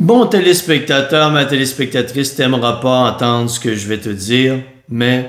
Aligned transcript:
Bon 0.00 0.24
téléspectateur, 0.24 1.30
ma 1.30 1.44
téléspectatrice, 1.44 2.34
t'aimeras 2.34 2.80
pas 2.80 3.10
entendre 3.10 3.50
ce 3.50 3.60
que 3.60 3.74
je 3.74 3.86
vais 3.86 3.98
te 3.98 4.08
dire, 4.08 4.62
mais 4.88 5.28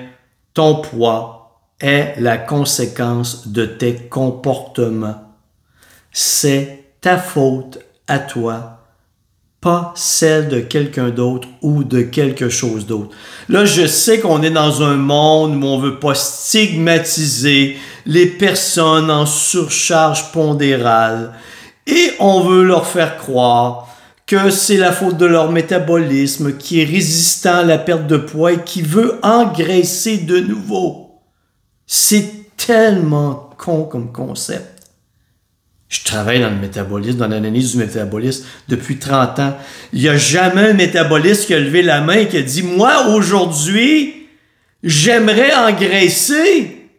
ton 0.53 0.75
poids 0.75 1.59
est 1.81 2.13
la 2.17 2.37
conséquence 2.37 3.49
de 3.49 3.65
tes 3.65 3.95
comportements. 3.95 5.23
C'est 6.13 6.85
ta 7.01 7.17
faute 7.17 7.79
à 8.07 8.19
toi 8.19 8.77
pas 9.59 9.91
celle 9.97 10.47
de 10.47 10.61
quelqu'un 10.61 11.09
d'autre 11.09 11.49
ou 11.61 11.83
de 11.83 12.01
quelque 12.01 12.47
chose 12.47 12.87
d'autre. 12.87 13.13
Là, 13.49 13.65
je 13.65 13.85
sais 13.85 14.21
qu'on 14.21 14.41
est 14.41 14.51
dans 14.51 14.81
un 14.83 14.95
monde 14.95 15.61
où 15.61 15.67
on 15.67 15.79
veut 15.79 15.99
pas 15.99 16.15
stigmatiser 16.15 17.77
les 18.05 18.25
personnes 18.25 19.11
en 19.11 19.25
surcharge 19.25 20.31
pondérale 20.31 21.33
et 21.85 22.13
on 22.19 22.39
veut 22.39 22.63
leur 22.63 22.87
faire 22.87 23.17
croire 23.17 23.89
que 24.31 24.49
c'est 24.49 24.77
la 24.77 24.93
faute 24.93 25.17
de 25.17 25.25
leur 25.25 25.51
métabolisme 25.51 26.55
qui 26.55 26.79
est 26.79 26.85
résistant 26.85 27.57
à 27.57 27.63
la 27.63 27.77
perte 27.77 28.07
de 28.07 28.15
poids 28.15 28.53
et 28.53 28.63
qui 28.63 28.81
veut 28.81 29.19
engraisser 29.23 30.19
de 30.19 30.39
nouveau. 30.39 31.19
C'est 31.85 32.55
tellement 32.55 33.49
con 33.57 33.83
comme 33.83 34.13
concept. 34.13 34.87
Je 35.89 36.05
travaille 36.05 36.39
dans 36.39 36.49
le 36.49 36.55
métabolisme, 36.55 37.17
dans 37.17 37.27
l'analyse 37.27 37.71
du 37.71 37.79
métabolisme 37.79 38.45
depuis 38.69 38.99
30 38.99 39.39
ans. 39.39 39.57
Il 39.91 40.01
n'y 40.01 40.07
a 40.07 40.15
jamais 40.15 40.69
un 40.69 40.73
métaboliste 40.73 41.47
qui 41.47 41.53
a 41.53 41.59
levé 41.59 41.81
la 41.81 41.99
main 41.99 42.13
et 42.13 42.29
qui 42.29 42.37
a 42.37 42.41
dit, 42.41 42.63
moi, 42.63 43.07
aujourd'hui, 43.07 44.29
j'aimerais 44.81 45.53
engraisser. 45.53 46.89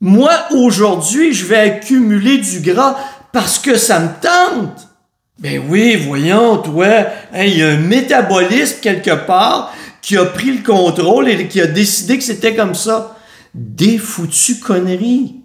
Moi, 0.00 0.30
aujourd'hui, 0.52 1.32
je 1.32 1.46
vais 1.46 1.58
accumuler 1.58 2.38
du 2.38 2.60
gras 2.60 2.96
parce 3.32 3.58
que 3.58 3.76
ça 3.76 3.98
me 3.98 4.08
tente. 4.22 4.93
Ben 5.38 5.62
oui, 5.68 5.96
voyons, 5.96 6.58
toi, 6.58 6.86
hein, 7.32 7.44
il 7.44 7.58
y 7.58 7.62
a 7.62 7.70
un 7.70 7.76
métabolisme 7.76 8.78
quelque 8.80 9.26
part 9.26 9.74
qui 10.00 10.16
a 10.16 10.24
pris 10.26 10.52
le 10.52 10.62
contrôle 10.62 11.28
et 11.28 11.48
qui 11.48 11.60
a 11.60 11.66
décidé 11.66 12.18
que 12.18 12.24
c'était 12.24 12.54
comme 12.54 12.74
ça. 12.74 13.16
Des 13.52 13.98
foutues 13.98 14.60
conneries. 14.60 15.36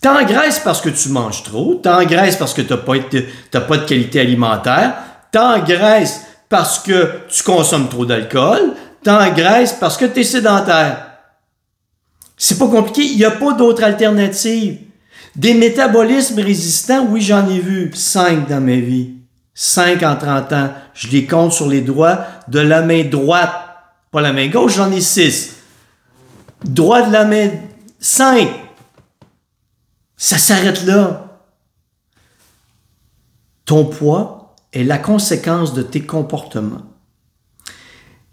T'engraisses 0.00 0.58
parce 0.58 0.80
que 0.80 0.88
tu 0.88 1.10
manges 1.10 1.44
trop, 1.44 1.76
t'engraisses 1.76 2.36
parce 2.36 2.54
que 2.54 2.62
t'as 2.62 2.76
pas, 2.76 2.96
de 2.98 3.84
qualité 3.84 4.20
alimentaire, 4.20 4.94
t'engraisses 5.30 6.22
parce 6.48 6.80
que 6.80 7.20
tu 7.28 7.44
consommes 7.44 7.88
trop 7.88 8.04
d'alcool, 8.04 8.74
t'engraisses 9.04 9.74
parce 9.74 9.96
que 9.96 10.06
tu 10.06 10.20
es 10.20 10.24
sédentaire. 10.24 11.06
C'est 12.36 12.58
pas 12.58 12.66
compliqué, 12.66 13.02
il 13.02 13.16
n'y 13.16 13.24
a 13.24 13.30
pas 13.30 13.52
d'autre 13.52 13.84
alternative. 13.84 14.78
Des 15.34 15.54
métabolismes 15.54 16.40
résistants, 16.40 17.06
oui, 17.06 17.22
j'en 17.22 17.48
ai 17.48 17.58
vu 17.58 17.90
cinq 17.94 18.48
dans 18.48 18.60
ma 18.60 18.76
vie. 18.76 19.14
Cinq 19.54 20.02
en 20.02 20.16
30 20.16 20.52
ans. 20.52 20.72
Je 20.94 21.08
les 21.08 21.26
compte 21.26 21.52
sur 21.52 21.68
les 21.68 21.80
doigts 21.80 22.26
de 22.48 22.58
la 22.58 22.82
main 22.82 23.04
droite. 23.04 23.52
Pas 24.10 24.20
la 24.20 24.32
main 24.32 24.48
gauche, 24.48 24.76
j'en 24.76 24.90
ai 24.92 25.00
six. 25.00 25.56
Droit 26.64 27.06
de 27.06 27.12
la 27.12 27.24
main, 27.24 27.50
cinq. 27.98 28.48
Ça 30.16 30.38
s'arrête 30.38 30.84
là. 30.84 31.40
Ton 33.64 33.86
poids 33.86 34.54
est 34.72 34.84
la 34.84 34.98
conséquence 34.98 35.72
de 35.72 35.82
tes 35.82 36.02
comportements. 36.02 36.82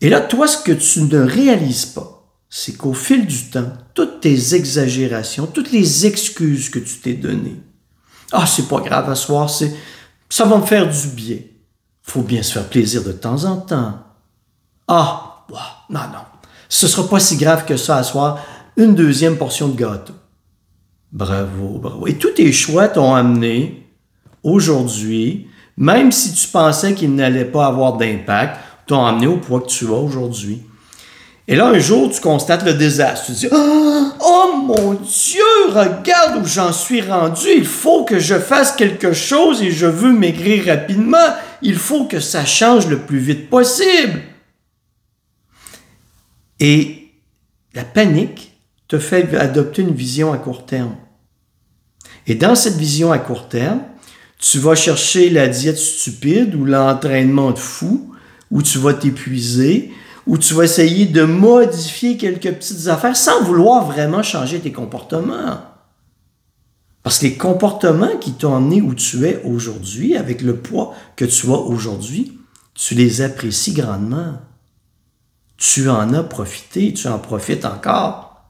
Et 0.01 0.09
là, 0.09 0.21
toi, 0.21 0.47
ce 0.47 0.57
que 0.57 0.71
tu 0.71 1.03
ne 1.03 1.19
réalises 1.19 1.85
pas, 1.85 2.18
c'est 2.49 2.75
qu'au 2.75 2.93
fil 2.93 3.27
du 3.27 3.49
temps, 3.49 3.71
toutes 3.93 4.21
tes 4.21 4.55
exagérations, 4.55 5.45
toutes 5.45 5.71
les 5.71 6.07
excuses 6.07 6.69
que 6.69 6.79
tu 6.79 6.95
t'es 6.97 7.13
données, 7.13 7.61
ah, 8.31 8.45
c'est 8.45 8.67
pas 8.67 8.81
grave 8.81 9.09
à 9.09 9.15
soir, 9.15 9.49
c'est, 9.49 9.73
ça 10.29 10.45
va 10.45 10.57
me 10.57 10.65
faire 10.65 10.89
du 10.89 11.07
bien. 11.09 11.37
Faut 12.01 12.21
bien 12.21 12.41
se 12.41 12.53
faire 12.53 12.67
plaisir 12.67 13.03
de 13.03 13.11
temps 13.11 13.45
en 13.45 13.57
temps. 13.57 13.99
Ah, 14.87 15.45
non, 15.89 15.99
non. 15.99 16.25
Ce 16.67 16.87
sera 16.87 17.07
pas 17.07 17.19
si 17.19 17.37
grave 17.37 17.65
que 17.65 17.77
ça 17.77 17.97
à 17.97 18.03
soir, 18.03 18.39
une 18.77 18.95
deuxième 18.95 19.37
portion 19.37 19.67
de 19.67 19.75
gâteau. 19.75 20.13
Bravo, 21.11 21.79
bravo. 21.79 22.07
Et 22.07 22.17
tous 22.17 22.31
tes 22.31 22.51
choix 22.51 22.87
t'ont 22.87 23.13
amené 23.13 23.87
aujourd'hui, 24.43 25.47
même 25.77 26.11
si 26.11 26.33
tu 26.33 26.47
pensais 26.47 26.93
qu'ils 26.93 27.13
n'allaient 27.13 27.45
pas 27.45 27.65
avoir 27.65 27.97
d'impact, 27.97 28.59
t'ont 28.85 29.03
amené 29.03 29.27
au 29.27 29.37
poids 29.37 29.61
que 29.61 29.67
tu 29.67 29.87
as 29.87 29.91
aujourd'hui. 29.91 30.63
Et 31.49 31.55
là, 31.55 31.69
un 31.69 31.79
jour, 31.79 32.11
tu 32.11 32.21
constates 32.21 32.63
le 32.63 32.75
désastre. 32.75 33.25
Tu 33.25 33.31
dis, 33.31 33.47
oh, 33.51 34.11
oh 34.21 34.61
mon 34.63 34.93
Dieu, 34.93 35.41
regarde 35.69 36.43
où 36.43 36.45
j'en 36.45 36.71
suis 36.71 37.01
rendu. 37.01 37.47
Il 37.57 37.65
faut 37.65 38.03
que 38.03 38.19
je 38.19 38.35
fasse 38.35 38.73
quelque 38.73 39.13
chose 39.13 39.63
et 39.63 39.71
je 39.71 39.87
veux 39.87 40.13
maigrir 40.13 40.67
rapidement. 40.67 41.17
Il 41.63 41.75
faut 41.75 42.05
que 42.05 42.19
ça 42.19 42.45
change 42.45 42.85
le 42.85 42.99
plus 42.99 43.17
vite 43.17 43.49
possible. 43.49 44.21
Et 46.59 47.07
la 47.73 47.83
panique 47.83 48.53
te 48.87 48.99
fait 48.99 49.35
adopter 49.35 49.81
une 49.81 49.95
vision 49.95 50.31
à 50.31 50.37
court 50.37 50.67
terme. 50.67 50.97
Et 52.27 52.35
dans 52.35 52.53
cette 52.53 52.77
vision 52.77 53.11
à 53.11 53.17
court 53.17 53.49
terme, 53.49 53.81
tu 54.37 54.59
vas 54.59 54.75
chercher 54.75 55.31
la 55.31 55.47
diète 55.47 55.79
stupide 55.79 56.53
ou 56.53 56.65
l'entraînement 56.65 57.49
de 57.49 57.57
fou, 57.57 58.13
où 58.51 58.61
tu 58.61 58.77
vas 58.77 58.93
t'épuiser, 58.93 59.91
où 60.29 60.37
tu 60.37 60.53
vas 60.53 60.65
essayer 60.65 61.07
de 61.07 61.23
modifier 61.23 62.15
quelques 62.15 62.53
petites 62.53 62.87
affaires 62.87 63.17
sans 63.17 63.43
vouloir 63.43 63.83
vraiment 63.83 64.21
changer 64.21 64.59
tes 64.59 64.71
comportements. 64.71 65.59
Parce 67.01 67.17
que 67.17 67.25
les 67.25 67.35
comportements 67.35 68.15
qui 68.21 68.33
t'ont 68.33 68.55
amené 68.55 68.79
où 68.79 68.93
tu 68.93 69.25
es 69.25 69.41
aujourd'hui, 69.41 70.15
avec 70.15 70.43
le 70.43 70.57
poids 70.57 70.93
que 71.15 71.25
tu 71.25 71.47
as 71.47 71.57
aujourd'hui, 71.57 72.39
tu 72.75 72.93
les 72.93 73.21
apprécies 73.21 73.73
grandement. 73.73 74.39
Tu 75.57 75.89
en 75.89 76.13
as 76.13 76.23
profité, 76.23 76.93
tu 76.93 77.07
en 77.07 77.17
profites 77.17 77.65
encore. 77.65 78.45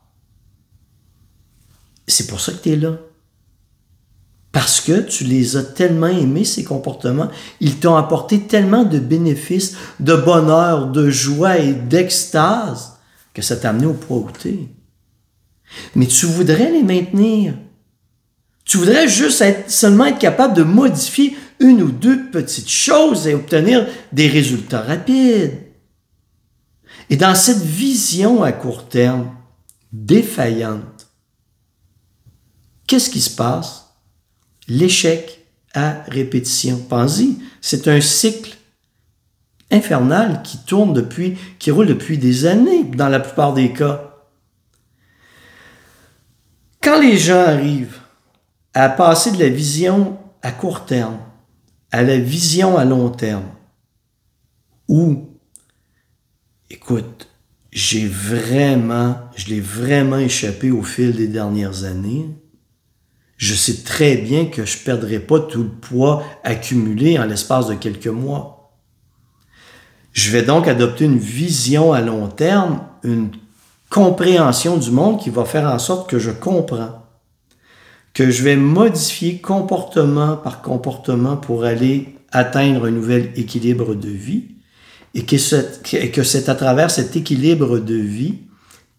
C'est 2.09 2.27
pour 2.27 2.41
ça 2.41 2.51
que 2.51 2.57
tu 2.57 2.71
es 2.71 2.75
là. 2.75 2.97
Parce 4.59 4.81
que 4.81 4.99
tu 4.99 5.23
les 5.23 5.55
as 5.55 5.63
tellement 5.63 6.07
aimés, 6.07 6.43
ces 6.43 6.65
comportements. 6.65 7.29
Ils 7.61 7.79
t'ont 7.79 7.95
apporté 7.95 8.41
tellement 8.41 8.83
de 8.83 8.99
bénéfices, 8.99 9.77
de 10.01 10.17
bonheur, 10.17 10.91
de 10.91 11.09
joie 11.09 11.59
et 11.59 11.71
d'extase 11.71 12.97
que 13.33 13.41
ça 13.41 13.55
t'a 13.55 13.69
amené 13.69 13.85
au 13.85 13.93
poids 13.93 14.27
Mais 15.95 16.07
tu 16.07 16.25
voudrais 16.25 16.73
les 16.73 16.83
maintenir. 16.83 17.53
Tu 18.65 18.75
voudrais 18.75 19.07
juste 19.07 19.41
seulement 19.69 20.07
être 20.07 20.19
capable 20.19 20.55
de 20.55 20.63
modifier 20.63 21.37
une 21.61 21.81
ou 21.81 21.89
deux 21.89 22.29
petites 22.29 22.69
choses 22.69 23.27
et 23.27 23.35
obtenir 23.35 23.87
des 24.11 24.27
résultats 24.27 24.81
rapides. 24.81 25.57
Et 27.09 27.15
dans 27.15 27.33
cette 27.33 27.63
vision 27.63 28.43
à 28.43 28.51
court 28.51 28.89
terme, 28.89 29.31
défaillante, 29.93 31.07
qu'est-ce 32.87 33.09
qui 33.09 33.21
se 33.21 33.33
passe? 33.33 33.88
L'échec 34.69 35.45
à 35.73 36.03
répétition. 36.07 36.77
Pensez, 36.77 37.29
c'est 37.61 37.87
un 37.87 38.01
cycle 38.01 38.55
infernal 39.71 40.41
qui 40.43 40.57
tourne 40.59 40.93
depuis, 40.93 41.37
qui 41.59 41.71
roule 41.71 41.87
depuis 41.87 42.17
des 42.17 42.45
années 42.45 42.83
dans 42.83 43.09
la 43.09 43.19
plupart 43.19 43.53
des 43.53 43.73
cas. 43.73 44.15
Quand 46.81 46.99
les 47.01 47.17
gens 47.17 47.41
arrivent 47.41 47.99
à 48.73 48.89
passer 48.89 49.31
de 49.31 49.39
la 49.39 49.49
vision 49.49 50.17
à 50.41 50.51
court 50.51 50.85
terme 50.85 51.19
à 51.91 52.03
la 52.03 52.17
vision 52.17 52.77
à 52.77 52.85
long 52.85 53.09
terme, 53.09 53.49
où, 54.87 55.29
écoute, 56.69 57.27
j'ai 57.71 58.07
vraiment, 58.07 59.15
je 59.35 59.47
l'ai 59.47 59.59
vraiment 59.59 60.17
échappé 60.17 60.71
au 60.71 60.83
fil 60.83 61.15
des 61.15 61.27
dernières 61.27 61.83
années, 61.83 62.29
je 63.39 63.55
sais 63.55 63.83
très 63.83 64.17
bien 64.17 64.45
que 64.45 64.65
je 64.65 64.77
ne 64.77 64.83
perdrai 64.83 65.19
pas 65.19 65.39
tout 65.39 65.63
le 65.63 65.69
poids 65.69 66.23
accumulé 66.43 67.17
en 67.17 67.23
l'espace 67.23 67.67
de 67.67 67.73
quelques 67.73 68.07
mois. 68.07 68.73
Je 70.11 70.29
vais 70.31 70.41
donc 70.43 70.67
adopter 70.67 71.05
une 71.05 71.17
vision 71.17 71.93
à 71.93 72.01
long 72.01 72.27
terme, 72.27 72.81
une 73.03 73.29
compréhension 73.89 74.75
du 74.75 74.91
monde 74.91 75.21
qui 75.21 75.29
va 75.29 75.45
faire 75.45 75.71
en 75.71 75.79
sorte 75.79 76.09
que 76.09 76.19
je 76.19 76.31
comprends, 76.31 77.05
que 78.13 78.29
je 78.29 78.43
vais 78.43 78.57
modifier 78.57 79.39
comportement 79.39 80.35
par 80.35 80.61
comportement 80.61 81.37
pour 81.37 81.63
aller 81.63 82.15
atteindre 82.33 82.87
un 82.87 82.91
nouvel 82.91 83.31
équilibre 83.37 83.95
de 83.95 84.09
vie 84.09 84.49
et 85.15 85.23
que 85.23 85.37
c'est 85.37 86.49
à 86.49 86.55
travers 86.55 86.91
cet 86.91 87.15
équilibre 87.15 87.79
de 87.79 87.95
vie 87.95 88.39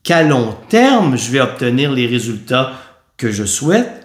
qu'à 0.02 0.22
long 0.22 0.54
terme, 0.70 1.18
je 1.18 1.30
vais 1.30 1.40
obtenir 1.40 1.92
les 1.92 2.06
résultats 2.06 2.72
que 3.18 3.30
je 3.30 3.44
souhaite 3.44 3.99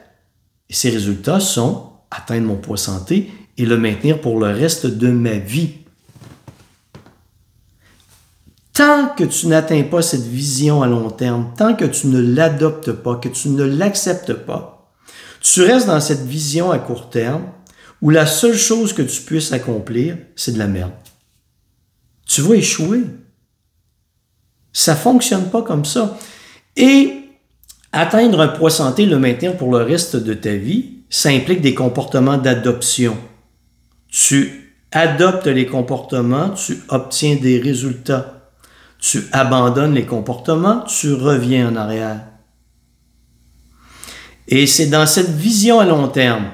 et 0.70 0.74
ces 0.74 0.90
résultats 0.90 1.40
sont 1.40 1.92
atteindre 2.12 2.48
mon 2.48 2.56
poids 2.56 2.78
santé 2.78 3.32
et 3.58 3.66
le 3.66 3.78
maintenir 3.78 4.22
pour 4.22 4.40
le 4.40 4.48
reste 4.48 4.86
de 4.86 5.10
ma 5.10 5.38
vie. 5.38 5.74
Tant 8.74 9.10
que 9.16 9.24
tu 9.24 9.48
n'atteins 9.48 9.84
pas 9.84 10.02
cette 10.02 10.26
vision 10.26 10.84
à 10.84 10.88
long 10.88 11.10
terme, 11.10 11.54
tant 11.58 11.76
que 11.76 11.86
tu 11.86 12.08
ne 12.08 12.20
l'adoptes 12.20 12.92
pas, 12.92 13.16
que 13.16 13.30
tu 13.30 13.50
ne 13.50 13.64
l'acceptes 13.64 14.34
pas, 14.34 14.94
tu 15.42 15.62
restes 15.62 15.88
dans 15.88 16.02
cette 16.02 16.26
vision 16.26 16.72
à 16.72 16.80
court 16.80 17.10
terme 17.10 17.44
où 18.02 18.10
la 18.10 18.26
seule 18.26 18.58
chose 18.58 18.94
que 18.94 19.02
tu 19.02 19.22
puisses 19.22 19.54
accomplir, 19.54 20.18
c'est 20.36 20.52
de 20.52 20.60
la 20.60 20.68
merde. 20.68 20.92
Tu 22.26 22.42
vas 22.42 22.56
échouer. 22.56 23.04
Ça 24.74 24.96
fonctionne 24.96 25.50
pas 25.50 25.62
comme 25.62 25.86
ça. 25.86 26.18
Et 26.76 27.25
atteindre 27.96 28.42
un 28.42 28.50
poids 28.50 28.70
santé, 28.70 29.06
le 29.06 29.18
maintenir 29.18 29.56
pour 29.56 29.72
le 29.72 29.84
reste 29.84 30.18
de 30.18 30.34
ta 30.34 30.54
vie, 30.54 31.00
ça 31.10 31.30
implique 31.30 31.62
des 31.62 31.74
comportements 31.74 32.38
d'adoption. 32.38 33.18
Tu 34.10 34.74
adoptes 34.92 35.48
les 35.48 35.66
comportements, 35.66 36.50
tu 36.50 36.78
obtiens 36.90 37.36
des 37.36 37.60
résultats. 37.60 38.52
Tu 39.00 39.24
abandonnes 39.32 39.94
les 39.94 40.06
comportements, 40.06 40.82
tu 40.82 41.14
reviens 41.14 41.70
en 41.72 41.76
arrière. 41.76 42.22
Et 44.48 44.68
c'est 44.68 44.88
dans 44.88 45.06
cette 45.06 45.32
vision 45.32 45.80
à 45.80 45.86
long 45.86 46.08
terme 46.08 46.52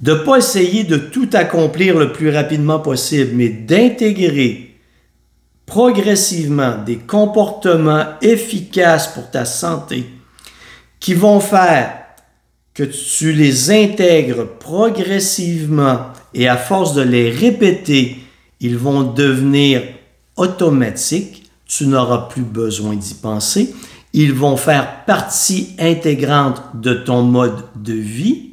de 0.00 0.12
ne 0.12 0.18
pas 0.18 0.38
essayer 0.38 0.84
de 0.84 0.96
tout 0.96 1.30
accomplir 1.32 1.96
le 1.96 2.12
plus 2.12 2.30
rapidement 2.30 2.80
possible, 2.80 3.32
mais 3.34 3.48
d'intégrer 3.48 4.71
progressivement 5.66 6.76
des 6.84 6.98
comportements 6.98 8.06
efficaces 8.20 9.08
pour 9.08 9.30
ta 9.30 9.44
santé 9.44 10.06
qui 11.00 11.14
vont 11.14 11.40
faire 11.40 11.94
que 12.74 12.84
tu 12.84 13.32
les 13.32 13.70
intègres 13.70 14.46
progressivement 14.58 16.06
et 16.32 16.48
à 16.48 16.56
force 16.56 16.94
de 16.94 17.02
les 17.02 17.30
répéter, 17.30 18.18
ils 18.60 18.78
vont 18.78 19.02
devenir 19.02 19.82
automatiques. 20.36 21.50
Tu 21.66 21.86
n'auras 21.86 22.28
plus 22.28 22.42
besoin 22.42 22.94
d'y 22.94 23.14
penser. 23.14 23.74
Ils 24.12 24.32
vont 24.32 24.56
faire 24.56 25.04
partie 25.04 25.74
intégrante 25.78 26.62
de 26.74 26.94
ton 26.94 27.22
mode 27.22 27.64
de 27.76 27.94
vie. 27.94 28.52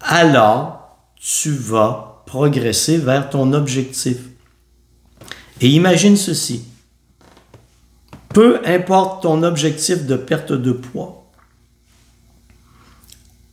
Alors, 0.00 0.98
tu 1.16 1.50
vas 1.50 2.22
progresser 2.26 2.98
vers 2.98 3.30
ton 3.30 3.52
objectif. 3.52 4.16
Et 5.64 5.70
imagine 5.70 6.18
ceci. 6.18 6.62
Peu 8.34 8.60
importe 8.66 9.22
ton 9.22 9.42
objectif 9.42 10.04
de 10.04 10.14
perte 10.14 10.52
de 10.52 10.72
poids, 10.72 11.32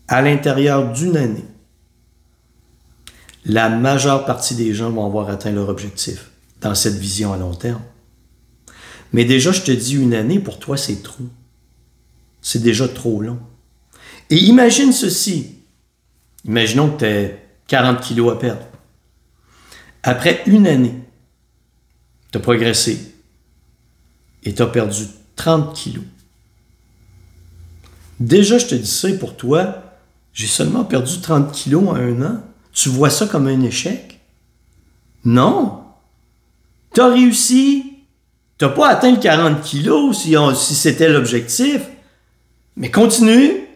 à 0.09 0.21
l'intérieur 0.21 0.91
d'une 0.91 1.15
année, 1.15 1.45
la 3.45 3.69
majeure 3.69 4.25
partie 4.25 4.55
des 4.55 4.73
gens 4.73 4.91
vont 4.91 5.05
avoir 5.05 5.29
atteint 5.29 5.51
leur 5.51 5.69
objectif 5.69 6.31
dans 6.59 6.75
cette 6.75 6.97
vision 6.97 7.31
à 7.31 7.37
long 7.37 7.53
terme. 7.53 7.81
Mais 9.13 9.23
déjà, 9.23 9.53
je 9.53 9.61
te 9.61 9.71
dis 9.71 9.95
une 9.95 10.13
année, 10.13 10.39
pour 10.39 10.59
toi, 10.59 10.75
c'est 10.75 11.01
trop. 11.01 11.23
C'est 12.41 12.61
déjà 12.61 12.89
trop 12.89 13.21
long. 13.21 13.39
Et 14.29 14.35
imagine 14.35 14.91
ceci. 14.91 15.59
Imaginons 16.43 16.89
que 16.89 16.97
tu 16.97 17.05
as 17.05 17.29
40 17.67 18.01
kilos 18.01 18.33
à 18.33 18.35
perdre. 18.35 18.65
Après 20.03 20.43
une 20.45 20.67
année, 20.67 21.00
tu 22.31 22.37
as 22.37 22.41
progressé 22.41 23.13
et 24.43 24.53
tu 24.53 24.61
as 24.61 24.67
perdu 24.67 25.05
30 25.35 25.75
kilos. 25.75 26.03
Déjà, 28.19 28.57
je 28.57 28.67
te 28.67 28.75
dis 28.75 28.87
ça 28.87 29.09
pour 29.19 29.35
toi, 29.35 29.83
j'ai 30.33 30.47
seulement 30.47 30.83
perdu 30.83 31.19
30 31.19 31.51
kilos 31.51 31.89
en 31.89 31.95
un 31.95 32.21
an. 32.21 32.43
Tu 32.71 32.89
vois 32.89 33.09
ça 33.09 33.27
comme 33.27 33.47
un 33.47 33.61
échec? 33.61 34.19
Non. 35.25 35.83
Tu 36.93 37.01
as 37.01 37.07
réussi. 37.07 37.83
Tu 38.57 38.65
n'as 38.65 38.71
pas 38.71 38.89
atteint 38.89 39.11
le 39.11 39.17
40 39.17 39.61
kilos 39.61 40.17
si, 40.17 40.35
si 40.55 40.75
c'était 40.75 41.09
l'objectif. 41.09 41.81
Mais 42.75 42.91
continue. 42.91 43.67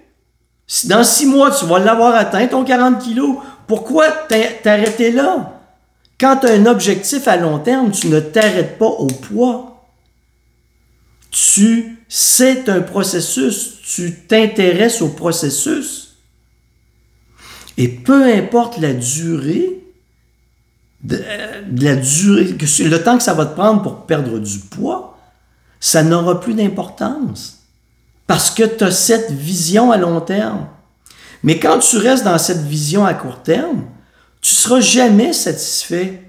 Dans 0.85 1.03
six 1.03 1.25
mois, 1.25 1.51
tu 1.51 1.65
vas 1.65 1.79
l'avoir 1.79 2.15
atteint, 2.15 2.47
ton 2.47 2.63
40 2.63 2.99
kilos. 2.99 3.37
Pourquoi 3.67 4.05
t'arrêter 4.09 5.11
là? 5.11 5.54
Quand 6.19 6.37
tu 6.37 6.47
as 6.47 6.53
un 6.53 6.65
objectif 6.65 7.27
à 7.27 7.37
long 7.37 7.59
terme, 7.59 7.91
tu 7.91 8.07
ne 8.07 8.19
t'arrêtes 8.19 8.77
pas 8.77 8.85
au 8.85 9.07
poids. 9.07 9.85
Tu, 11.31 11.97
c'est 12.07 12.69
un 12.69 12.81
processus. 12.81 13.79
Tu 13.83 14.15
t'intéresses 14.27 15.01
au 15.01 15.09
processus. 15.09 16.17
Et 17.77 17.89
peu 17.89 18.23
importe 18.23 18.77
la 18.77 18.93
durée, 18.93 19.83
de, 21.03 21.21
la 21.81 21.95
durée, 21.97 22.55
le 22.79 23.03
temps 23.03 23.17
que 23.17 23.23
ça 23.23 23.33
va 23.33 23.45
te 23.45 23.53
prendre 23.53 23.81
pour 23.81 24.05
perdre 24.05 24.39
du 24.39 24.59
poids, 24.59 25.17
ça 25.81 26.03
n'aura 26.03 26.39
plus 26.39 26.53
d'importance. 26.53 27.59
Parce 28.27 28.49
que 28.49 28.63
tu 28.63 28.83
as 28.85 28.91
cette 28.91 29.31
vision 29.31 29.91
à 29.91 29.97
long 29.97 30.21
terme. 30.21 30.67
Mais 31.43 31.59
quand 31.59 31.79
tu 31.79 31.97
restes 31.97 32.23
dans 32.23 32.37
cette 32.37 32.63
vision 32.63 33.05
à 33.05 33.13
court 33.13 33.43
terme, 33.43 33.83
tu 34.45 34.53
seras 34.53 34.79
jamais 34.79 35.33
satisfait. 35.33 36.21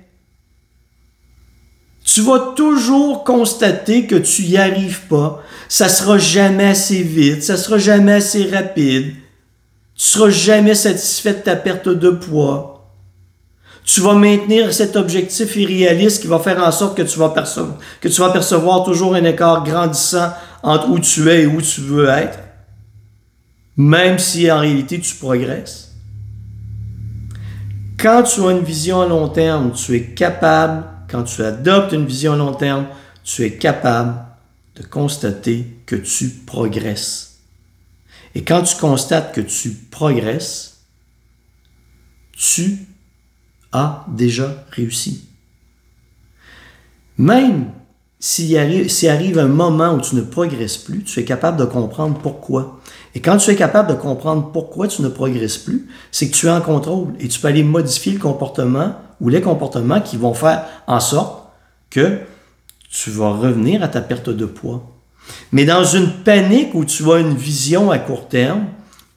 Tu 2.02 2.22
vas 2.22 2.54
toujours 2.56 3.24
constater 3.24 4.06
que 4.06 4.14
tu 4.14 4.44
n'y 4.44 4.56
arrives 4.56 5.02
pas. 5.02 5.42
Ça 5.68 5.90
sera 5.90 6.16
jamais 6.16 6.68
assez 6.68 7.02
vite, 7.02 7.42
ça 7.42 7.58
sera 7.58 7.76
jamais 7.76 8.14
assez 8.14 8.44
rapide. 8.44 9.16
Tu 9.94 10.04
seras 10.06 10.30
jamais 10.30 10.74
satisfait 10.74 11.34
de 11.34 11.40
ta 11.40 11.56
perte 11.56 11.90
de 11.90 12.08
poids. 12.08 12.90
Tu 13.84 14.00
vas 14.00 14.14
maintenir 14.14 14.72
cet 14.72 14.96
objectif 14.96 15.54
irréaliste 15.54 16.22
qui 16.22 16.26
va 16.26 16.38
faire 16.38 16.66
en 16.66 16.72
sorte 16.72 16.96
que 16.96 17.02
tu 17.02 17.18
vas 17.18 17.28
percevoir, 17.28 17.76
que 18.00 18.08
tu 18.08 18.20
vas 18.22 18.30
percevoir 18.30 18.82
toujours 18.82 19.14
un 19.14 19.24
écart 19.24 19.62
grandissant 19.62 20.32
entre 20.62 20.88
où 20.88 20.98
tu 20.98 21.28
es 21.28 21.42
et 21.42 21.46
où 21.46 21.60
tu 21.60 21.82
veux 21.82 22.08
être, 22.08 22.38
même 23.76 24.18
si 24.18 24.50
en 24.50 24.60
réalité 24.60 25.00
tu 25.00 25.14
progresses. 25.16 25.85
Quand 27.98 28.22
tu 28.24 28.40
as 28.46 28.50
une 28.50 28.64
vision 28.64 29.00
à 29.00 29.06
long 29.06 29.28
terme, 29.28 29.72
tu 29.72 29.94
es 29.94 30.06
capable, 30.06 30.84
quand 31.08 31.24
tu 31.24 31.42
adoptes 31.42 31.92
une 31.92 32.06
vision 32.06 32.34
à 32.34 32.36
long 32.36 32.52
terme, 32.52 32.86
tu 33.24 33.42
es 33.42 33.56
capable 33.56 34.14
de 34.76 34.82
constater 34.82 35.66
que 35.86 35.96
tu 35.96 36.28
progresses. 36.28 37.38
Et 38.34 38.44
quand 38.44 38.62
tu 38.62 38.76
constates 38.76 39.34
que 39.34 39.40
tu 39.40 39.70
progresses, 39.70 40.84
tu 42.32 42.86
as 43.72 44.04
déjà 44.08 44.66
réussi. 44.70 45.28
Même 47.16 47.72
s'il 48.18 48.56
arrive, 48.56 48.90
arrive 49.08 49.38
un 49.38 49.46
moment 49.46 49.94
où 49.94 50.00
tu 50.00 50.16
ne 50.16 50.22
progresses 50.22 50.78
plus, 50.78 51.04
tu 51.04 51.20
es 51.20 51.24
capable 51.24 51.58
de 51.58 51.64
comprendre 51.64 52.18
pourquoi. 52.18 52.80
Et 53.14 53.20
quand 53.20 53.36
tu 53.36 53.50
es 53.50 53.56
capable 53.56 53.90
de 53.90 53.94
comprendre 53.94 54.50
pourquoi 54.52 54.88
tu 54.88 55.02
ne 55.02 55.08
progresses 55.08 55.58
plus, 55.58 55.88
c'est 56.10 56.28
que 56.28 56.34
tu 56.34 56.46
es 56.46 56.50
en 56.50 56.60
contrôle 56.60 57.14
et 57.20 57.28
tu 57.28 57.40
peux 57.40 57.48
aller 57.48 57.62
modifier 57.62 58.12
le 58.12 58.18
comportement 58.18 58.94
ou 59.20 59.28
les 59.28 59.40
comportements 59.40 60.00
qui 60.00 60.16
vont 60.16 60.34
faire 60.34 60.64
en 60.86 61.00
sorte 61.00 61.48
que 61.90 62.18
tu 62.90 63.10
vas 63.10 63.30
revenir 63.30 63.82
à 63.82 63.88
ta 63.88 64.00
perte 64.00 64.30
de 64.30 64.46
poids. 64.46 64.82
Mais 65.52 65.64
dans 65.64 65.84
une 65.84 66.10
panique 66.10 66.74
où 66.74 66.84
tu 66.84 67.10
as 67.10 67.18
une 67.18 67.34
vision 67.34 67.90
à 67.90 67.98
court 67.98 68.28
terme, 68.28 68.66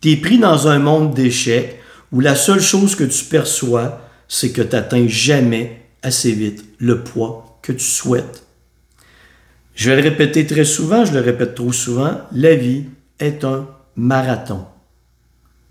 tu 0.01 0.11
es 0.11 0.17
pris 0.17 0.39
dans 0.39 0.67
un 0.67 0.79
monde 0.79 1.13
d'échecs 1.13 1.79
où 2.11 2.19
la 2.19 2.35
seule 2.35 2.61
chose 2.61 2.95
que 2.95 3.03
tu 3.03 3.25
perçois, 3.25 4.01
c'est 4.27 4.51
que 4.51 4.61
tu 4.61 4.75
n'atteins 4.75 5.07
jamais 5.07 5.85
assez 6.01 6.31
vite 6.31 6.65
le 6.79 7.03
poids 7.03 7.59
que 7.61 7.71
tu 7.71 7.85
souhaites. 7.85 8.48
Je 9.79 9.89
vais 9.89 10.01
le 10.01 10.09
répéter 10.09 10.45
très 10.45 10.65
souvent, 10.65 11.05
je 11.05 11.13
le 11.13 11.21
répète 11.21 11.55
trop 11.55 11.71
souvent, 11.71 12.19
la 12.33 12.53
vie 12.53 12.83
est 13.17 13.45
un 13.45 13.65
marathon. 13.95 14.65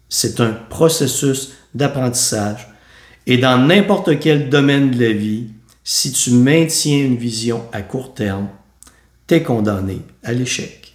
C'est 0.08 0.40
un 0.40 0.52
processus 0.52 1.52
d'apprentissage. 1.74 2.68
Et 3.26 3.36
dans 3.36 3.58
n'importe 3.58 4.18
quel 4.18 4.48
domaine 4.48 4.92
de 4.92 5.04
la 5.04 5.12
vie, 5.12 5.48
si 5.84 6.10
tu 6.12 6.30
maintiens 6.30 7.04
une 7.04 7.18
vision 7.18 7.64
à 7.70 7.82
court 7.82 8.14
terme, 8.14 8.48
t'es 9.26 9.42
condamné 9.42 10.00
à 10.24 10.32
l'échec. 10.32 10.87